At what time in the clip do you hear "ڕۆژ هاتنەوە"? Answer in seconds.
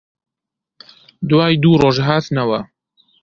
1.81-2.59